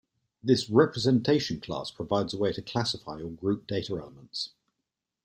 [0.41, 4.49] This "representation class" provides a way to classify or group data elements.